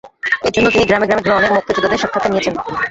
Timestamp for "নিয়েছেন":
2.31-2.55